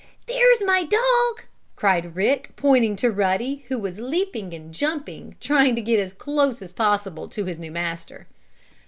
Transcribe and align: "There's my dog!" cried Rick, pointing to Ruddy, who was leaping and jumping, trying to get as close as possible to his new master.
"There's 0.25 0.63
my 0.63 0.81
dog!" 0.81 1.45
cried 1.75 2.15
Rick, 2.15 2.53
pointing 2.55 2.95
to 2.95 3.11
Ruddy, 3.11 3.65
who 3.67 3.77
was 3.77 3.99
leaping 3.99 4.51
and 4.51 4.73
jumping, 4.73 5.35
trying 5.39 5.75
to 5.75 5.81
get 5.83 5.99
as 5.99 6.11
close 6.11 6.59
as 6.63 6.73
possible 6.73 7.27
to 7.27 7.45
his 7.45 7.59
new 7.59 7.69
master. 7.71 8.25